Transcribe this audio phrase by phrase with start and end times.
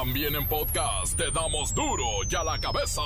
[0.00, 3.02] También en podcast te damos duro y a la cabeza.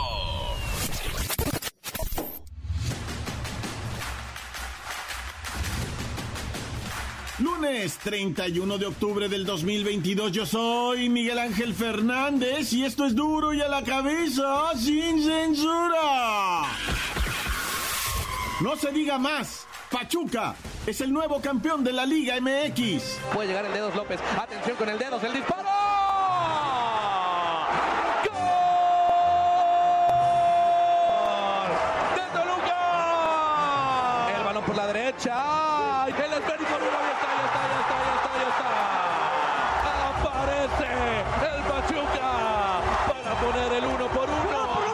[7.40, 13.52] Lunes 31 de octubre del 2022 yo soy Miguel Ángel Fernández y esto es duro
[13.52, 16.62] y a la cabeza sin censura.
[18.60, 20.54] No se diga más, Pachuca
[20.86, 23.18] es el nuevo campeón de la Liga MX.
[23.32, 25.63] Puede llegar el dedos López, atención con el dedos, el disparo.
[35.14, 36.06] Derecha.
[36.06, 38.70] El esférico duro, ahí está, ahí está, ahí está, ahí está, ahí está.
[40.10, 40.90] Aparece
[41.54, 42.30] el Pachuca
[43.06, 44.84] para poner el uno por uno.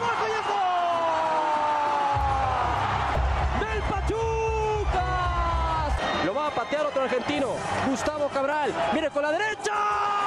[6.25, 7.55] Lo va a patear otro argentino,
[7.87, 8.73] Gustavo Cabral.
[8.93, 10.20] Mire con la derecha.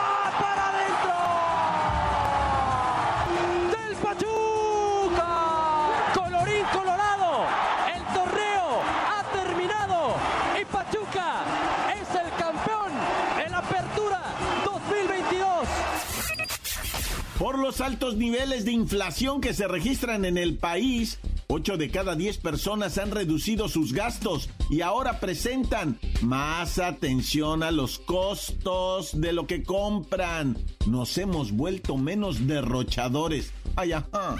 [17.45, 22.15] Por los altos niveles de inflación que se registran en el país, 8 de cada
[22.17, 29.35] 10 personas han reducido sus gastos y ahora presentan más atención a los costos de
[29.35, 30.57] lo que compran.
[30.87, 33.53] Nos hemos vuelto menos derrochadores.
[33.77, 34.37] Ay, ajá.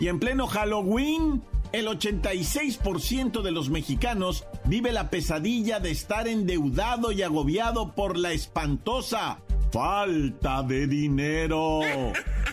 [0.00, 7.12] Y en pleno Halloween, el 86% de los mexicanos vive la pesadilla de estar endeudado
[7.12, 11.80] y agobiado por la espantosa falta de dinero.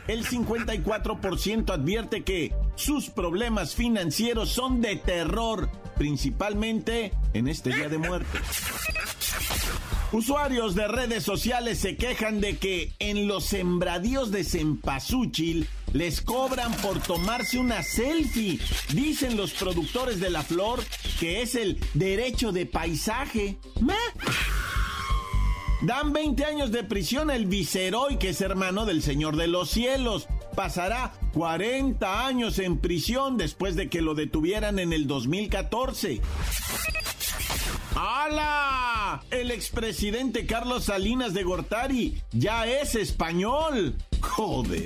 [0.07, 7.97] El 54% advierte que sus problemas financieros son de terror, principalmente en este Día de
[7.97, 8.41] Muertos.
[10.11, 16.71] Usuarios de redes sociales se quejan de que en los sembradíos de Cempasúchil les cobran
[16.77, 18.59] por tomarse una selfie.
[18.93, 20.83] Dicen los productores de la flor
[21.19, 23.57] que es el derecho de paisaje.
[23.81, 23.93] ¿Meh?
[25.81, 30.27] Dan 20 años de prisión el viceroy, que es hermano del Señor de los Cielos.
[30.55, 36.21] Pasará 40 años en prisión después de que lo detuvieran en el 2014.
[37.95, 39.21] ¡Hala!
[39.31, 43.95] El expresidente Carlos Salinas de Gortari ya es español.
[44.21, 44.85] Joder.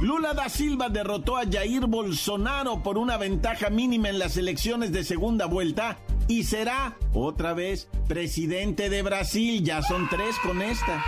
[0.00, 5.02] Lula da Silva derrotó a Jair Bolsonaro por una ventaja mínima en las elecciones de
[5.02, 5.98] segunda vuelta
[6.28, 9.64] y será otra vez presidente de Brasil.
[9.64, 11.02] Ya son tres con esta.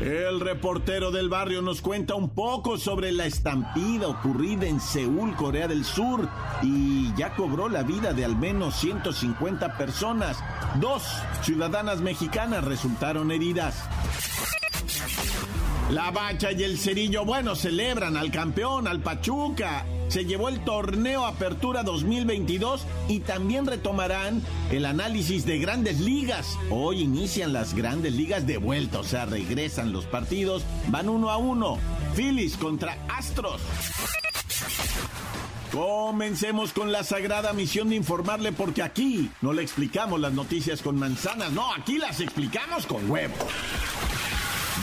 [0.00, 5.68] El reportero del barrio nos cuenta un poco sobre la estampida ocurrida en Seúl, Corea
[5.68, 6.28] del Sur,
[6.60, 10.42] y ya cobró la vida de al menos 150 personas.
[10.80, 11.04] Dos
[11.42, 13.88] ciudadanas mexicanas resultaron heridas.
[15.90, 19.84] La Bacha y el Cerillo, bueno, celebran al campeón, al Pachuca.
[20.08, 26.58] Se llevó el torneo Apertura 2022 y también retomarán el análisis de grandes ligas.
[26.70, 31.36] Hoy inician las grandes ligas de vuelta, o sea, regresan los partidos, van uno a
[31.36, 31.78] uno.
[32.14, 33.60] Phillies contra Astros.
[35.72, 40.98] Comencemos con la sagrada misión de informarle porque aquí no le explicamos las noticias con
[40.98, 43.38] manzanas, no, aquí las explicamos con huevos.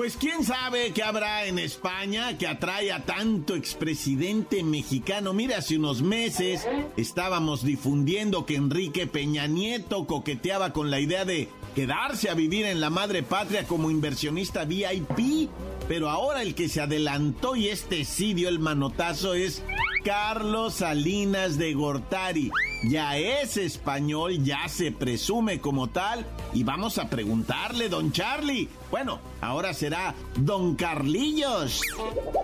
[0.00, 5.34] Pues quién sabe qué habrá en España que atrae a tanto expresidente mexicano.
[5.34, 6.66] Mira, hace unos meses
[6.96, 12.80] estábamos difundiendo que Enrique Peña Nieto coqueteaba con la idea de quedarse a vivir en
[12.80, 15.50] la madre patria como inversionista VIP.
[15.86, 19.62] Pero ahora el que se adelantó y este sí dio el manotazo es
[20.04, 22.50] Carlos Salinas de Gortari.
[22.84, 26.26] Ya es español, ya se presume como tal.
[26.54, 28.68] Y vamos a preguntarle, don Charlie.
[28.90, 31.82] Bueno, ahora será don Carlillos.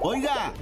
[0.02, 0.52] Oiga,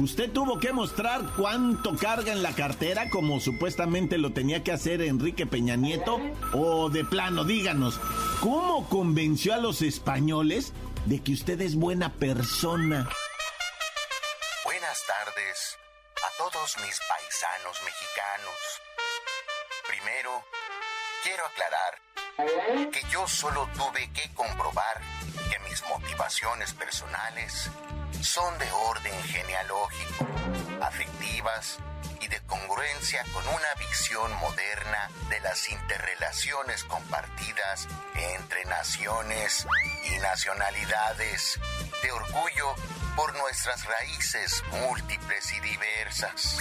[0.00, 5.00] ¿usted tuvo que mostrar cuánto carga en la cartera como supuestamente lo tenía que hacer
[5.02, 6.20] Enrique Peña Nieto?
[6.52, 7.98] O de plano, díganos,
[8.40, 10.72] ¿cómo convenció a los españoles
[11.06, 13.08] de que usted es buena persona?
[14.64, 15.81] Buenas tardes
[16.50, 18.82] todos mis paisanos mexicanos.
[19.86, 20.44] Primero,
[21.22, 25.00] quiero aclarar que yo solo tuve que comprobar
[25.50, 27.70] que mis motivaciones personales
[28.22, 30.26] son de orden genealógico,
[30.80, 31.78] afectivas
[32.20, 37.86] y de congruencia con una visión moderna de las interrelaciones compartidas
[38.16, 39.64] entre naciones
[40.10, 41.60] y nacionalidades,
[42.02, 42.74] de orgullo
[43.16, 46.58] por nuestras raíces múltiples y diversas.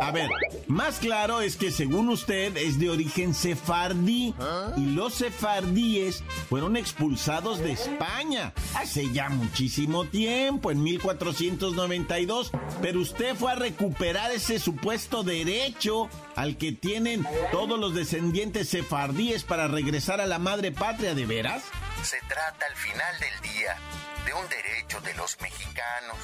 [0.00, 0.28] A ver,
[0.66, 4.34] más claro es que según usted es de origen sefardí
[4.76, 13.34] y los sefardíes fueron expulsados de España hace ya muchísimo tiempo, en 1492, pero usted
[13.34, 20.20] fue a recuperar ese supuesto derecho al que tienen todos los descendientes sefardíes para regresar
[20.20, 21.64] a la madre patria, ¿de veras?
[22.02, 23.76] Se trata al final del día
[24.24, 26.18] de un derecho de los mexicanos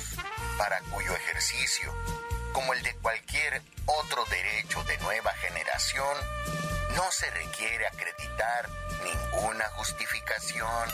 [0.56, 1.94] para cuyo ejercicio,
[2.53, 6.17] como el de cualquier otro derecho de nueva generación,
[6.97, 8.69] no se requiere acreditar
[9.05, 10.88] ninguna justificación.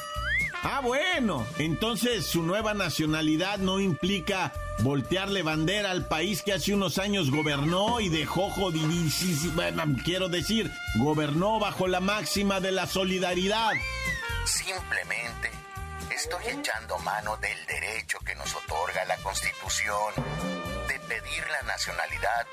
[0.63, 6.99] Ah, bueno, entonces su nueva nacionalidad no implica voltearle bandera al país que hace unos
[6.99, 9.63] años gobernó y dejó jodidísimo,
[10.05, 13.73] quiero decir, gobernó bajo la máxima de la solidaridad.
[14.51, 15.49] Simplemente
[16.11, 20.13] estoy echando mano del derecho que nos otorga la Constitución
[20.89, 22.47] de pedir la nacionalidad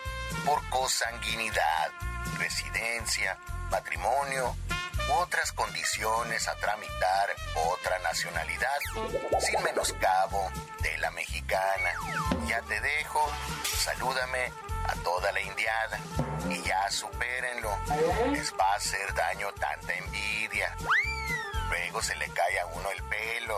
[0.46, 1.90] por consanguinidad,
[2.38, 3.36] residencia,
[3.72, 4.56] matrimonio
[5.10, 7.36] u otras condiciones a tramitar
[7.72, 8.78] otra nacionalidad,
[9.40, 10.52] sin menoscabo
[10.82, 11.94] de la mexicana.
[12.46, 13.28] Ya te dejo,
[13.76, 14.54] salúdame
[14.86, 16.00] a toda la indiada
[16.48, 17.76] y ya supérenlo.
[18.32, 20.76] Les va a hacer daño tanta envidia.
[21.70, 23.58] Luego se le cae a uno el pelo.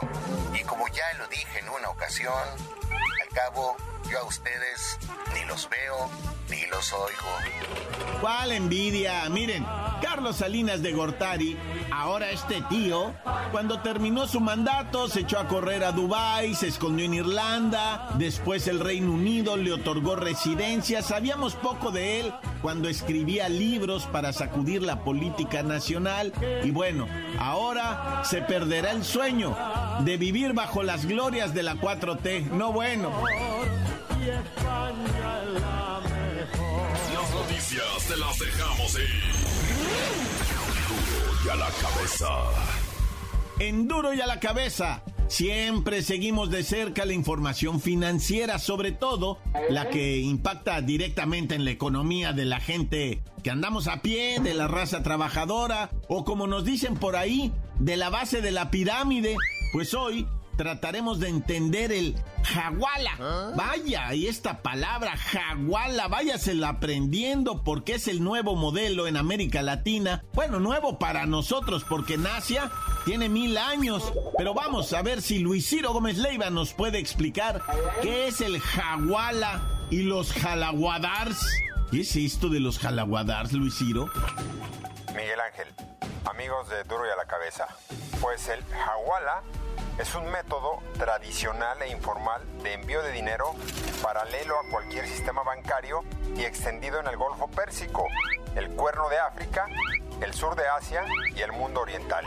[0.54, 2.34] Y como ya lo dije en una ocasión,
[3.22, 3.78] al cabo
[4.10, 4.98] yo a ustedes
[5.34, 6.10] ni los veo
[6.50, 8.20] ni los oigo.
[8.22, 9.30] ¿Cuál envidia?
[9.30, 9.66] Miren,
[10.02, 11.58] Carlos Salinas de Gortari,
[11.92, 13.14] ahora este tío,
[13.52, 18.68] cuando terminó su mandato se echó a correr a Dubái, se escondió en Irlanda, después
[18.68, 24.82] el Reino Unido le otorgó residencia, sabíamos poco de él cuando escribía libros para sacudir
[24.82, 26.34] la política nacional
[26.64, 27.08] y bueno,
[27.40, 29.56] ahora se perderá el sueño
[30.02, 32.52] de vivir bajo las glorias de la 4T.
[32.52, 33.12] No bueno.
[37.14, 39.34] Las noticias te las dejamos ir.
[40.90, 42.28] Duro y a la cabeza.
[43.60, 45.04] En duro y a la cabeza.
[45.30, 49.38] Siempre seguimos de cerca la información financiera, sobre todo
[49.70, 54.56] la que impacta directamente en la economía de la gente que andamos a pie, de
[54.56, 59.36] la raza trabajadora, o como nos dicen por ahí, de la base de la pirámide.
[59.72, 60.28] Pues hoy
[60.60, 63.54] trataremos de entender el jaguala.
[63.56, 70.26] Vaya, y esta palabra jaguala, váyasela aprendiendo porque es el nuevo modelo en América Latina.
[70.34, 72.70] Bueno, nuevo para nosotros porque Nacia
[73.06, 74.12] tiene mil años.
[74.38, 77.62] Pero vamos a ver si Luis Ciro Gómez Leiva nos puede explicar
[78.02, 81.40] qué es el jaguala y los jalaguadars.
[81.90, 84.10] ¿Qué es esto de los jalaguadars, Luis Ciro?
[85.16, 85.68] Miguel Ángel,
[86.26, 87.66] amigos de Duro y a la Cabeza.
[88.20, 89.42] Pues el Hawala
[90.00, 93.54] es un método tradicional e informal de envío de dinero
[94.02, 96.06] paralelo a cualquier sistema bancario
[96.38, 98.08] y extendido en el Golfo Pérsico,
[98.56, 99.68] el Cuerno de África,
[100.22, 101.04] el sur de Asia
[101.36, 102.24] y el mundo oriental.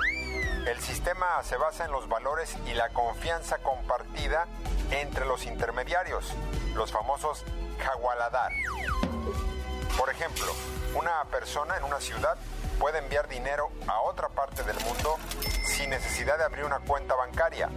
[0.67, 4.47] El sistema se basa en los valores y la confianza compartida
[4.91, 6.35] entre los intermediarios,
[6.75, 7.43] los famosos
[7.83, 8.53] Hawaladar.
[9.97, 10.53] Por ejemplo,
[10.95, 12.37] una persona en una ciudad
[12.79, 15.17] puede enviar dinero a otra parte del mundo
[15.65, 17.71] sin necesidad de abrir una cuenta bancaria.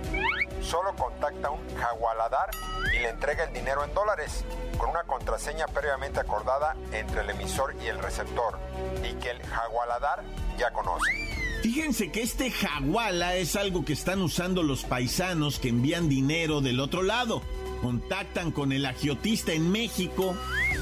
[0.62, 2.50] Solo contacta un jagualadar
[2.94, 4.44] y le entrega el dinero en dólares
[4.78, 8.58] con una contraseña previamente acordada entre el emisor y el receptor
[9.04, 10.24] y que el jagualadar
[10.58, 11.12] ya conoce.
[11.62, 16.80] Fíjense que este jaguala es algo que están usando los paisanos que envían dinero del
[16.80, 17.42] otro lado.
[17.82, 20.36] Contactan con el agiotista en México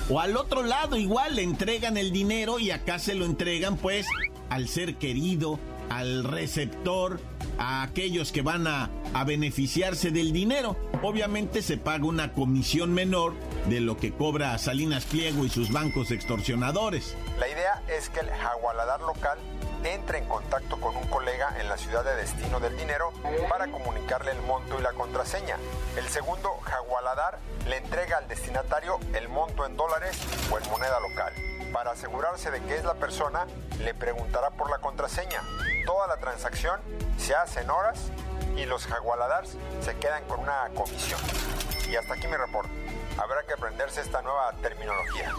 [0.09, 4.05] o al otro lado igual le entregan el dinero y acá se lo entregan pues
[4.49, 7.19] al ser querido, al receptor,
[7.57, 10.75] a aquellos que van a, a, beneficiarse del dinero.
[11.01, 13.33] Obviamente se paga una comisión menor
[13.69, 17.15] de lo que cobra Salinas Pliego y sus bancos extorsionadores.
[17.39, 19.39] La idea es que el jagualadar local
[19.85, 23.11] entre en contacto con un colega en la ciudad de destino del dinero
[23.49, 25.57] para comunicarle el monto y la contraseña.
[25.97, 30.17] El segundo jagualadar le entrega al destinatario el monto en dólares
[30.51, 31.33] o en moneda local.
[31.73, 33.47] Para asegurarse de que es la persona,
[33.79, 35.41] le preguntará por la contraseña.
[35.85, 36.79] Toda la transacción
[37.17, 38.11] se hace en horas
[38.55, 41.19] y los jagualadars se quedan con una comisión.
[41.89, 42.82] Y hasta aquí mi reporte.
[43.17, 45.33] Habrá que aprenderse esta nueva terminología.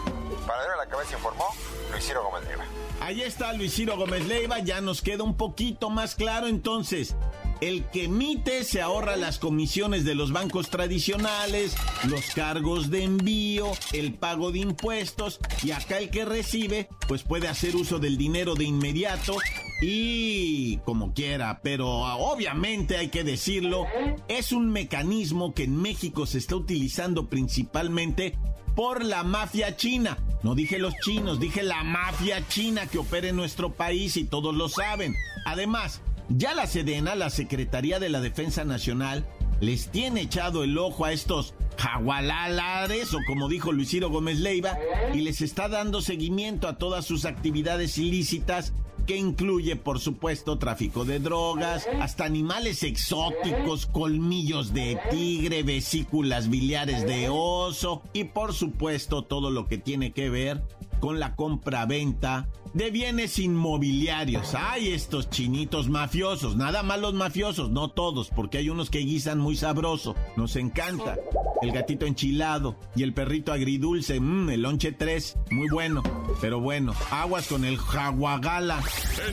[0.47, 1.45] Para darle la cabeza informó
[1.91, 2.65] Luis Ciro Gómez Leiva.
[3.01, 7.15] Ahí está Luis Ciro Gómez Leiva, ya nos queda un poquito más claro entonces.
[7.61, 11.75] El que emite se ahorra las comisiones de los bancos tradicionales,
[12.07, 17.47] los cargos de envío, el pago de impuestos y acá el que recibe pues puede
[17.47, 19.37] hacer uso del dinero de inmediato
[19.81, 23.85] y como quiera, pero obviamente hay que decirlo,
[24.27, 28.37] es un mecanismo que en México se está utilizando principalmente
[28.75, 30.17] por la mafia china.
[30.43, 34.53] No dije los chinos, dije la mafia china que opera en nuestro país y todos
[34.53, 35.15] lo saben.
[35.45, 39.25] Además, ya la Sedena, la Secretaría de la Defensa Nacional,
[39.61, 44.77] les tiene echado el ojo a estos jagualalares, o como dijo Luisiro Gómez Leiva,
[45.13, 48.73] y les está dando seguimiento a todas sus actividades ilícitas
[49.05, 57.05] que incluye, por supuesto, tráfico de drogas, hasta animales exóticos, colmillos de tigre, vesículas biliares
[57.05, 60.63] de oso y, por supuesto, todo lo que tiene que ver
[60.99, 64.53] con la compra-venta de bienes inmobiliarios.
[64.53, 69.39] Hay estos chinitos mafiosos, nada más los mafiosos, no todos, porque hay unos que guisan
[69.39, 71.15] muy sabroso, nos encanta.
[71.61, 76.03] El gatito enchilado y el perrito agridulce, mmm, el lonche 3, muy bueno,
[76.41, 78.83] pero bueno, aguas con el jaguagala.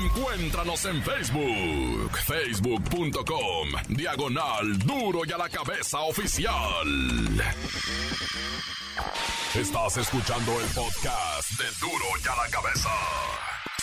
[0.00, 6.86] Encuéntranos en Facebook, facebook.com, diagonal duro y a la cabeza oficial.
[9.54, 12.90] Estás escuchando el podcast de Duro y a la cabeza.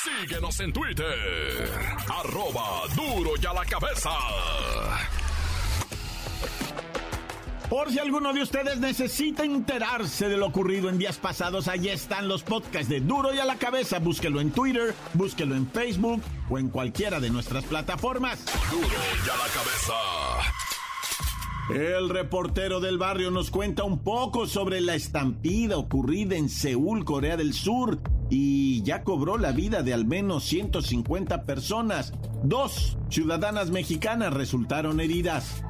[0.03, 1.69] Síguenos en Twitter,
[2.07, 4.11] arroba duro y a la cabeza.
[7.69, 12.27] Por si alguno de ustedes necesita enterarse de lo ocurrido en días pasados, allí están
[12.27, 13.99] los podcasts de Duro y a la cabeza.
[13.99, 18.43] Búsquelo en Twitter, búsquelo en Facebook o en cualquiera de nuestras plataformas.
[18.71, 20.68] Duro y a la cabeza.
[21.69, 27.37] El reportero del barrio nos cuenta un poco sobre la estampida ocurrida en Seúl, Corea
[27.37, 32.13] del Sur, y ya cobró la vida de al menos 150 personas.
[32.43, 35.63] Dos ciudadanas mexicanas resultaron heridas.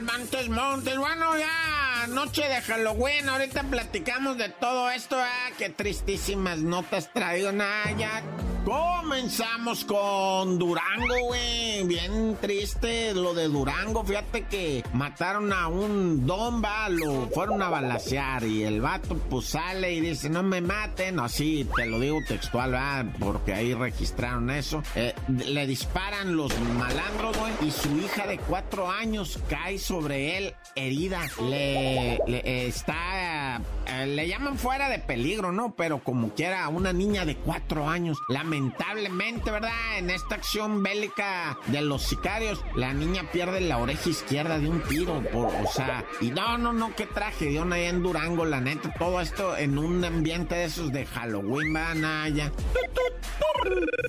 [0.00, 6.60] Montes, Montes, bueno, ya noche de Halloween, ahorita platicamos de todo esto, ah, qué tristísimas
[6.60, 8.22] notas traído, nada, ya
[8.64, 11.82] Comenzamos con Durango, güey.
[11.84, 14.04] Bien triste lo de Durango.
[14.04, 18.44] Fíjate que mataron a un don, lo fueron a balasear.
[18.44, 21.20] Y el vato, pues sale y dice: No me maten.
[21.20, 23.06] Así te lo digo textual, ¿verdad?
[23.18, 24.82] Porque ahí registraron eso.
[24.94, 27.52] Eh, le disparan los malandros, güey.
[27.62, 31.22] Y su hija de cuatro años cae sobre él herida.
[31.42, 33.62] Le, le está.
[33.86, 35.74] Eh, le llaman fuera de peligro, ¿no?
[35.74, 38.18] Pero como quiera, una niña de cuatro años.
[38.28, 39.70] La lamentablemente, ¿verdad?
[39.98, 44.80] En esta acción bélica de los sicarios, la niña pierde la oreja izquierda de un
[44.82, 48.92] tiro, por, o sea, y no, no, no, qué tragedia ahí en Durango, la neta,
[48.98, 52.50] todo esto en un ambiente de esos de Halloween, van allá.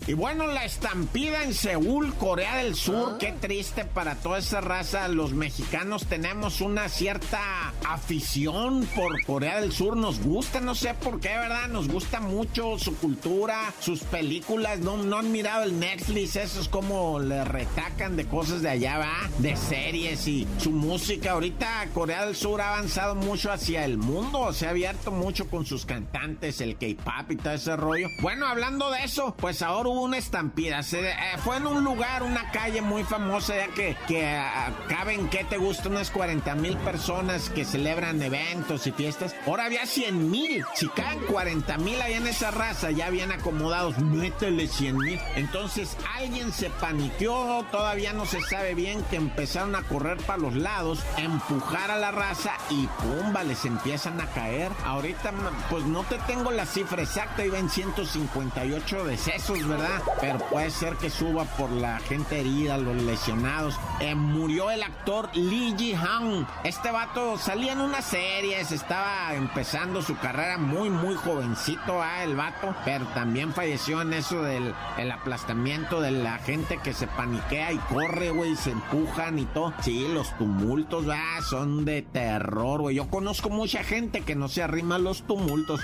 [0.08, 5.08] Y bueno, la estampida en Seúl, Corea del Sur, qué triste para toda esa raza.
[5.10, 11.20] Los mexicanos tenemos una cierta afición por Corea del Sur, nos gusta, no sé por
[11.20, 11.68] qué, ¿verdad?
[11.68, 16.70] Nos gusta mucho su cultura, sus películas películas, no, han mirado el Netflix, eso es
[16.70, 21.32] como le retacan de cosas de allá, va, de series y su música.
[21.32, 25.66] Ahorita Corea del Sur ha avanzado mucho hacia el mundo, se ha abierto mucho con
[25.66, 28.08] sus cantantes, el K-pop y todo ese rollo.
[28.22, 30.82] Bueno, hablando de eso, pues ahora hubo una estampida.
[30.82, 35.28] Se, eh, fue en un lugar, una calle muy famosa, ya que, que uh, caben,
[35.28, 35.90] ¿qué te gusta?
[35.90, 39.36] Unas 40 mil personas que celebran eventos y fiestas.
[39.46, 40.64] Ahora había 100 mil.
[40.76, 45.20] Si caen 40 mil ahí en esa raza, ya bien acomodados métele 100 mil.
[45.36, 50.56] Entonces alguien se paniqueó, todavía no se sabe bien, que empezaron a correr para los
[50.56, 54.72] lados, empujar a la raza y pumba, les empiezan a caer.
[54.86, 55.34] Ahorita,
[55.70, 60.02] pues no te tengo la cifra exacta, iba en 158 decesos, ¿verdad?
[60.22, 63.80] Pero puede ser que suba por la gente herida, los lesionados.
[64.00, 66.46] Eh, murió el actor Lee Ji-hang.
[66.64, 72.24] Este vato salía en una serie, se estaba empezando su carrera muy, muy jovencito, ¿ah?
[72.24, 77.08] El vato, pero también falleció en eso del el aplastamiento de la gente que se
[77.08, 79.74] paniquea y corre, güey, se empujan y todo.
[79.82, 82.96] Sí, los tumultos, va, son de terror, güey.
[82.96, 85.82] Yo conozco mucha gente que no se arrima a los tumultos.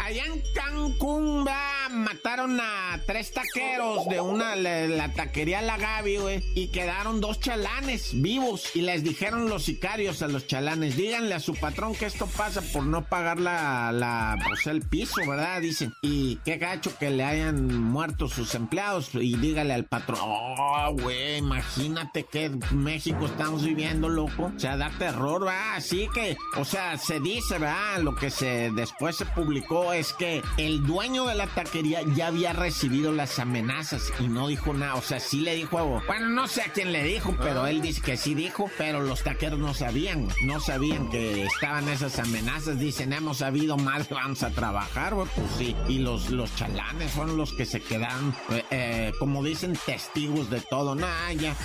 [0.00, 1.71] Allá en Cancún, va,
[2.02, 8.10] mataron a tres taqueros de una, la, taquería La Gaby, güey, y quedaron dos chalanes
[8.20, 8.74] vivos.
[8.74, 12.60] Y les dijeron los sicarios a los chalanes, díganle a su patrón que esto pasa
[12.72, 15.60] por no pagar la, la pues el piso, ¿verdad?
[15.60, 15.94] Dicen.
[16.02, 19.14] Y qué gacho que le hayan muerto sus empleados.
[19.14, 24.52] Y dígale al patrón, oh, güey, imagínate que México estamos viviendo, loco.
[24.54, 25.76] O sea, da terror, ¿verdad?
[25.76, 28.00] Así que, o sea, se dice, ¿verdad?
[28.00, 32.52] Lo que se después se publicó es que el dueño de la taquería ya había
[32.52, 34.94] recibido las amenazas y no dijo nada.
[34.94, 38.00] O sea, sí le dijo, bueno, no sé a quién le dijo, pero él dice
[38.00, 42.78] que sí dijo, pero los taqueros no sabían, no sabían que estaban esas amenazas.
[42.78, 45.76] Dicen, hemos sabido mal, vamos a trabajar, pues sí.
[45.88, 50.60] Y los, los chalanes fueron los que se quedaron, eh, eh, como dicen, testigos de
[50.60, 50.94] todo.
[50.94, 51.56] Nah, ya.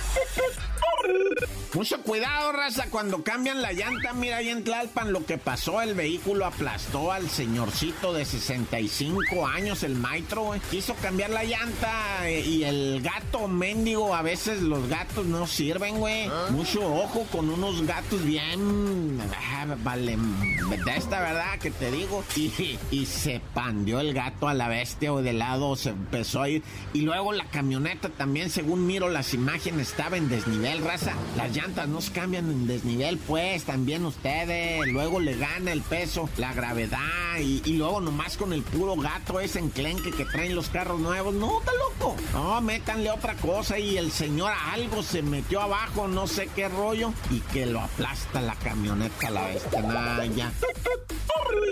[1.74, 4.14] Mucho cuidado, raza, cuando cambian la llanta.
[4.14, 5.82] Mira ahí en Tlalpan lo que pasó.
[5.82, 10.54] El vehículo aplastó al señorcito de 65 años, el Maitro.
[10.70, 14.14] Quiso cambiar la llanta eh, y el gato mendigo.
[14.14, 16.26] A veces los gatos no sirven, güey.
[16.28, 16.48] ¿Ah?
[16.50, 19.20] Mucho ojo con unos gatos bien.
[19.52, 22.24] Ah, vale, de esta verdad que te digo.
[22.34, 25.76] Y, y se pandió el gato a la bestia o de lado.
[25.76, 26.62] Se empezó a ir.
[26.94, 31.12] Y luego la camioneta también, según miro las imágenes, estaba en desnivel, raza.
[31.36, 34.86] Las llantas no se cambian en desnivel, pues, también ustedes.
[34.92, 39.58] Luego le gana el peso, la gravedad, y, luego nomás con el puro gato ese
[39.58, 41.34] enclenque que traen los carros nuevos.
[41.34, 42.16] No, está loco.
[42.32, 47.12] No, métanle otra cosa y el señor algo se metió abajo, no sé qué rollo,
[47.30, 49.64] y que lo aplasta la camioneta la vez.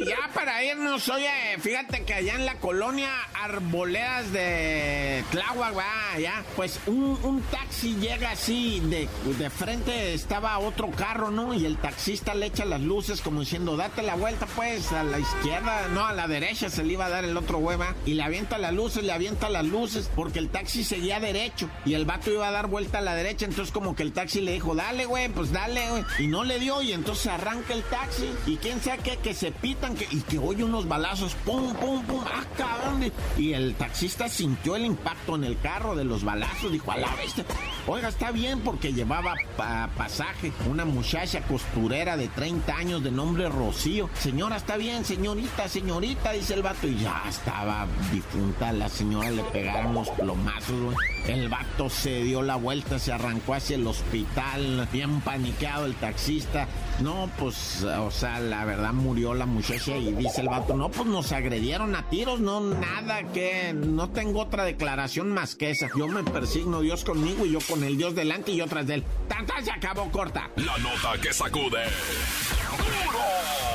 [0.06, 6.80] Ya para irnos, oye, fíjate que allá en la colonia Arboledas de Tláhuac, ya, pues
[6.86, 9.08] un, taxi llega así, de,
[9.38, 11.54] de frente estaba otro carro, ¿no?
[11.54, 15.18] Y el taxista le echa las luces como diciendo, date la vuelta pues a la
[15.18, 17.94] izquierda, no, a la derecha se le iba a dar el otro hueva.
[18.04, 21.68] Y le avienta las luces, le avienta las luces, porque el taxi seguía derecho.
[21.84, 24.40] Y el vato iba a dar vuelta a la derecha, entonces como que el taxi
[24.40, 26.04] le dijo, dale, güey, pues dale, güey.
[26.18, 28.28] Y no le dio, y entonces arranca el taxi.
[28.46, 32.02] Y quién sea que, que se pitan, que, y que oye unos balazos, pum, pum,
[32.04, 33.12] pum, ah, cabrón.
[33.36, 37.14] Y el taxista sintió el impacto en el carro de los balazos, dijo, a la
[37.16, 37.44] bestia.
[37.86, 44.10] Oiga, está bien porque llevaba pasaje una muchacha costurera de 30 años de nombre Rocío.
[44.18, 46.86] Señora, está bien, señorita, señorita, dice el vato.
[46.86, 50.94] Y ya estaba difunta la señora, le pegaron los plomazos.
[51.26, 56.68] El vato se dio la vuelta, se arrancó hacia el hospital, bien paniqueado el taxista.
[57.00, 61.06] No, pues, o sea, la verdad murió la muchacha y dice el vato, no, pues
[61.06, 65.88] nos agredieron a tiros, no, nada, que no tengo otra declaración más que esa.
[65.96, 68.94] Yo me persigno Dios conmigo y yo con el Dios delante y yo tras de
[68.94, 69.04] él.
[69.28, 70.50] ¡Tanta se acabó corta!
[70.56, 71.84] La nota que sacude.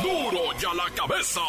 [0.02, 0.32] ¡Duro!
[0.32, 1.42] ¡Duro ya la cabeza!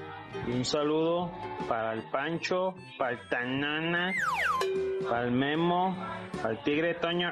[0.49, 1.31] Y un saludo
[1.69, 4.13] para el Pancho, para el Tanana,
[5.09, 5.97] para el Memo,
[6.39, 7.31] para el Tigre Toño,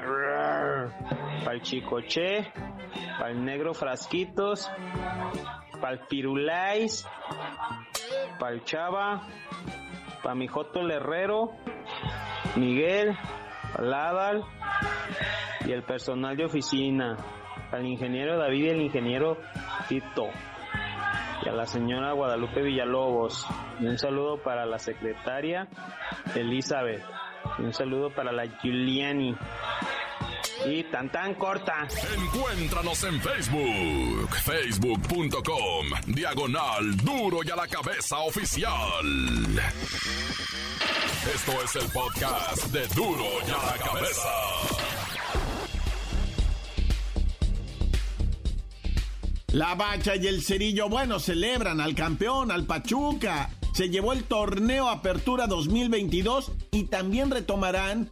[1.43, 2.49] para el Chicoche,
[3.19, 4.71] para el Negro Frasquitos,
[5.81, 7.05] para el Pirulais,
[8.41, 9.21] para el Chava,
[10.23, 11.51] para mi Joto Herrero,
[12.55, 13.15] Miguel,
[13.75, 14.43] Adal
[15.63, 17.17] y el personal de oficina,
[17.71, 19.37] al ingeniero David y el ingeniero
[19.87, 20.29] Tito
[21.45, 23.45] y a la señora Guadalupe Villalobos.
[23.79, 25.67] Un saludo para la secretaria
[26.33, 27.03] Elizabeth.
[27.59, 29.35] Un saludo para la Giuliani
[30.65, 31.87] y tan tan corta.
[32.15, 39.05] Encuéntranos en Facebook, facebook.com, diagonal duro y a la cabeza oficial.
[41.33, 44.29] Esto es el podcast de duro y a la cabeza.
[49.53, 54.89] La Bacha y el Cerillo, bueno, celebran al campeón, al Pachuca se llevó el torneo
[54.89, 58.11] Apertura 2022 y también retomarán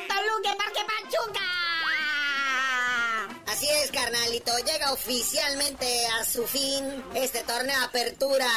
[3.91, 4.57] Carnalito.
[4.59, 8.47] Llega oficialmente a su fin este torneo Apertura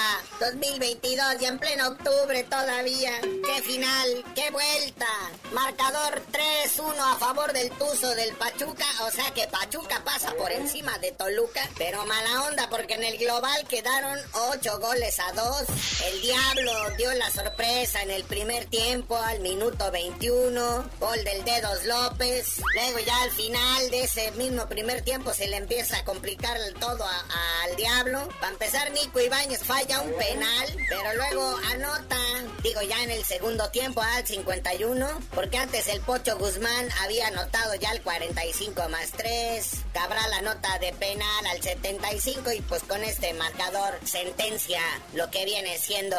[0.40, 3.20] 2022 y en pleno octubre todavía.
[3.20, 4.24] ¡Qué final!
[4.34, 5.06] ¡Qué vuelta!
[5.52, 8.86] Marcador 3-1 a favor del Tuzo del Pachuca.
[9.06, 11.68] O sea que Pachuca pasa por encima de Toluca.
[11.76, 15.64] Pero mala onda porque en el global quedaron 8 goles a 2.
[16.12, 20.90] El Diablo dio la sorpresa en el primer tiempo al minuto 21.
[21.00, 22.60] Gol del Dedos López.
[22.74, 27.04] Luego ya al final de ese mismo primer tiempo se le empieza a complicar todo
[27.04, 28.28] al Diablo.
[28.40, 32.18] Para empezar, Nico Ibáñez falla un penal, pero luego anota,
[32.62, 37.74] digo ya en el segundo tiempo al 51, porque antes el Pocho Guzmán había anotado
[37.76, 39.70] ya el 45 más 3.
[39.92, 44.80] Cabral anota de penal al 75 y pues con este marcador sentencia
[45.14, 46.16] lo que viene siendo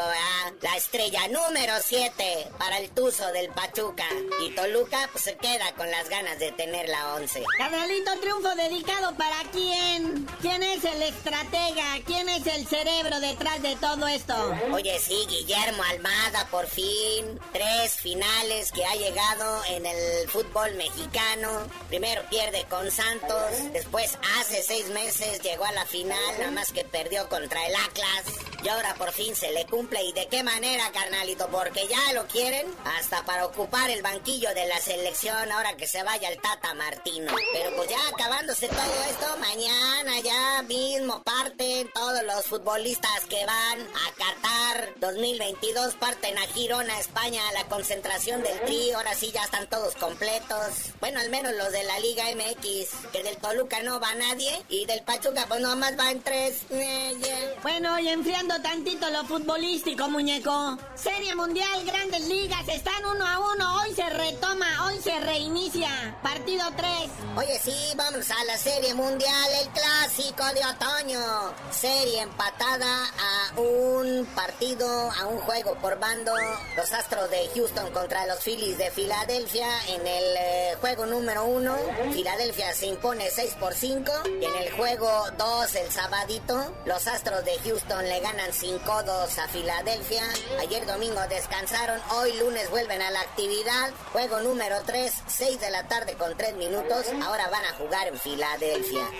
[0.61, 4.07] la estrella número 7 para el Tuzo del Pachuca.
[4.41, 7.43] Y Toluca pues se queda con las ganas de tener la 11.
[7.57, 10.25] Carnalito, triunfo dedicado para quién?
[10.41, 11.83] ¿Quién es el estratega?
[12.05, 14.33] ¿Quién es el cerebro detrás de todo esto?
[14.71, 17.39] Oye, sí, Guillermo Almada, por fin.
[17.53, 21.67] Tres finales que ha llegado en el fútbol mexicano.
[21.89, 26.83] Primero pierde con Santos, después hace seis meses llegó a la final, nada más que
[26.83, 28.23] perdió contra el Atlas.
[28.63, 30.03] Y ahora por fin se le cumple.
[30.03, 31.47] ¿Y de qué manera, carnalito?
[31.49, 36.01] Porque ya lo quieren hasta para ocupar el banquillo de la selección ahora que se
[36.01, 37.31] vaya el Tata Martino.
[37.53, 43.79] Pero pues ya acabándose todo esto, mañana ya mismo parten todos los futbolistas que van
[43.81, 48.91] a Qatar 2022, parten a Girona, España, a la concentración del Tri.
[48.91, 50.93] Ahora sí ya están todos completos.
[50.99, 54.63] Bueno, al menos los de la Liga MX, que del Toluca no va nadie.
[54.69, 56.61] Y del Pachuca, pues nomás van tres.
[56.69, 60.77] Eh, bueno, y enfriando tantito lo futbolístico, muñeco.
[60.95, 63.81] Serie Mundial, Grandes Ligas, están uno a uno.
[63.81, 66.17] Hoy se retoma, hoy se reinicia.
[66.21, 66.89] Partido 3.
[67.37, 71.53] Oye, sí, vamos a la Serie Mundial, el clásico de otoño.
[71.71, 76.33] Serie empatada a un partido, a un juego por bando.
[76.75, 79.67] Los Astros de Houston contra los Phillies de Filadelfia.
[79.87, 81.73] En el eh, juego número uno,
[82.11, 84.11] Filadelfia se impone 6 por 5.
[84.41, 89.47] Y en el juego 2, el sabadito, los Astros de Houston le ganan 5-2 a
[89.47, 90.23] Filadelfia.
[90.59, 93.91] Ayer domingo descansaron, hoy lunes vuelven a la actividad.
[94.11, 97.05] Juego número 3, 6 de la tarde con 3 minutos.
[97.23, 98.64] Ahora van a jugar en Filadelfia.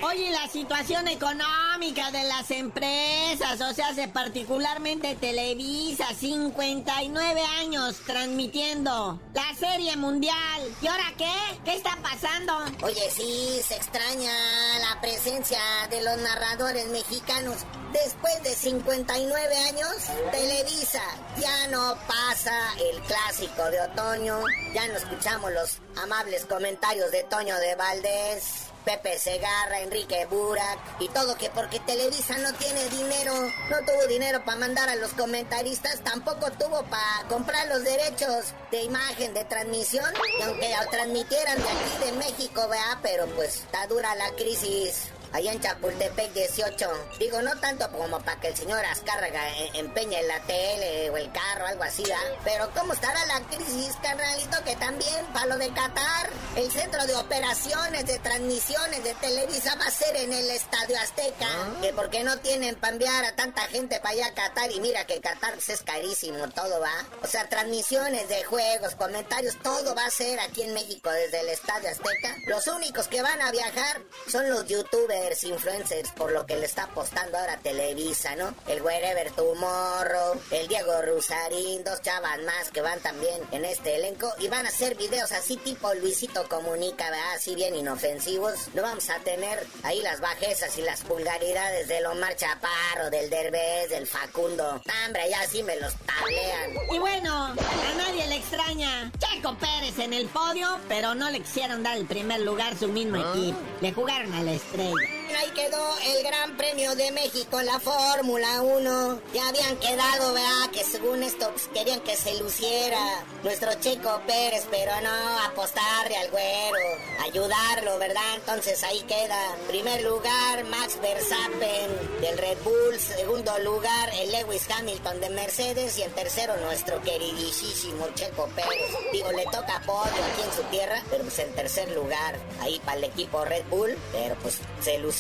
[0.02, 9.20] Oye, la situación económica de las empresas, o sea, hace particularmente Televisa, 59 años transmitiendo
[9.34, 10.62] la serie mundial.
[10.82, 11.34] ¿Y ahora qué?
[11.64, 12.54] ¿Qué está pasando?
[12.84, 14.32] Oye, sí, se extraña
[14.80, 17.58] la presencia de los narradores mexicanos.
[17.94, 19.96] Después de 59 años,
[20.32, 21.04] Televisa
[21.40, 24.42] ya no pasa el clásico de otoño.
[24.74, 28.65] Ya no escuchamos los amables comentarios de Toño de Valdés.
[28.86, 33.34] Pepe Segarra, Enrique Burak y todo que porque Televisa no tiene dinero,
[33.70, 38.84] no tuvo dinero para mandar a los comentaristas, tampoco tuvo para comprar los derechos de
[38.84, 44.14] imagen, de transmisión, y aunque transmitieran de aquí de México, vea, pero pues está dura
[44.16, 46.90] la crisis allá en Chapultepec 18.
[47.20, 51.32] Digo, no tanto como para que el señor Azcárraga e-, empeñe la tele o el
[51.32, 52.18] carro, algo así, ¿da?
[52.44, 54.64] Pero ¿cómo estará la crisis, carnalito?
[54.64, 59.86] Que también, para lo de Qatar, el centro de operaciones, de transmisiones de Televisa va
[59.86, 61.48] a ser en el Estadio Azteca.
[61.48, 61.74] Ah.
[61.82, 64.72] Que porque no tienen para enviar a tanta gente para allá a Qatar.
[64.72, 66.94] Y mira que Qatar pues, es carísimo, todo va.
[67.24, 71.50] O sea, transmisiones de juegos, comentarios, todo va a ser aquí en México desde el
[71.50, 72.36] Estadio Azteca.
[72.48, 76.84] Los únicos que van a viajar son los youtubers influencers, por lo que le está
[76.84, 78.54] apostando ahora Televisa, ¿no?
[78.68, 84.32] El Wherever Tomorrow, el Diego Rusarín, dos chavas más que van también en este elenco
[84.40, 87.34] y van a hacer videos así tipo Luisito Comunica, ¿verdad?
[87.36, 88.70] Así bien inofensivos.
[88.74, 93.90] No vamos a tener ahí las bajezas y las vulgaridades del Omar Chaparro, del Derbez,
[93.90, 94.82] del Facundo.
[95.04, 96.72] Hambre, ya sí me los tablean.
[96.92, 99.12] Y bueno, a nadie le extraña.
[99.20, 103.18] Checo Pérez en el podio, pero no le quisieron dar el primer lugar su mismo
[103.18, 103.34] ¿Ah?
[103.34, 103.58] equipo.
[103.82, 104.94] Le jugaron a la estrella.
[105.34, 109.22] Ahí quedó el Gran Premio de México la Fórmula 1.
[109.34, 110.70] Ya habían quedado, ¿verdad?
[110.72, 113.00] Que según esto pues, querían que se luciera
[113.44, 116.78] nuestro Checo Pérez, pero no apostarle al güero,
[117.24, 118.36] ayudarlo, ¿verdad?
[118.36, 119.56] Entonces ahí queda.
[119.68, 123.00] Primer lugar, Max Verstappen del Red Bull.
[123.00, 125.98] Segundo lugar, el Lewis Hamilton de Mercedes.
[125.98, 128.92] Y en tercero, nuestro queridísimo Checo Pérez.
[129.12, 132.98] Digo, le toca apoyo aquí en su tierra, pero pues en tercer lugar, ahí para
[133.00, 133.98] el equipo Red Bull.
[134.12, 135.15] Pero pues se lució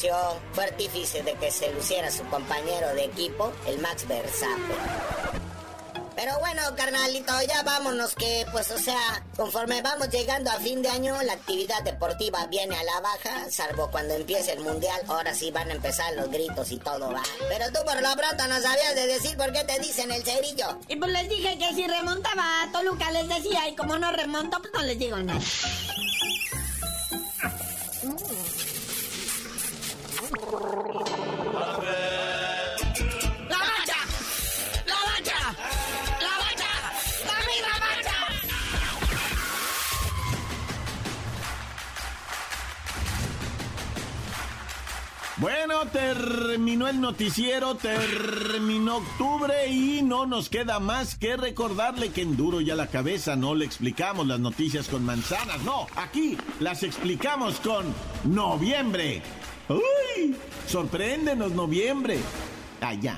[0.53, 5.45] fue artífice de que se luciera su compañero de equipo, el Max Verstappen.
[6.15, 10.87] Pero bueno, carnalito, ya vámonos que, pues, o sea, conforme vamos llegando a fin de
[10.87, 15.51] año, la actividad deportiva viene a la baja, salvo cuando empiece el mundial, ahora sí
[15.51, 17.21] van a empezar los gritos y todo va.
[17.49, 20.79] Pero tú por lo pronto no sabías de decir por qué te dicen el cerillo.
[20.87, 24.57] Y pues les dije que si remontaba a Toluca les decía, y como no remonto,
[24.61, 25.41] pues no les digo nada.
[45.91, 52.61] Terminó el noticiero, terminó octubre y no nos queda más que recordarle que en duro
[52.61, 57.59] y a la cabeza no le explicamos las noticias con manzanas, no, aquí las explicamos
[57.59, 57.85] con
[58.23, 59.21] noviembre.
[59.69, 60.35] ¡Uy!
[60.67, 62.19] Sorpréndenos noviembre.
[62.81, 63.17] Allá.